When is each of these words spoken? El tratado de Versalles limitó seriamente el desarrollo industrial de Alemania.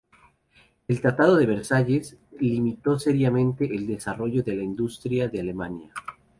El 0.87 0.99
tratado 0.99 1.35
de 1.35 1.45
Versalles 1.45 2.17
limitó 2.39 2.97
seriamente 2.97 3.65
el 3.65 3.85
desarrollo 3.85 4.43
industrial 4.51 5.29
de 5.29 5.41
Alemania. 5.41 5.91